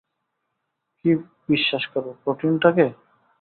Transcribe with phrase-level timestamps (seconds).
[0.97, 1.11] কী
[1.49, 2.85] বিশ্বাস করব, প্রোটিনটাকে?